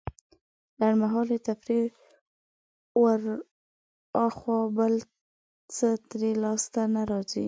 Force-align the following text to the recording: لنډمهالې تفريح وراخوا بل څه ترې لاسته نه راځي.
لنډمهالې 0.79 1.37
تفريح 1.47 1.91
وراخوا 3.01 4.59
بل 4.77 4.93
څه 5.75 5.89
ترې 6.09 6.31
لاسته 6.43 6.81
نه 6.95 7.01
راځي. 7.11 7.39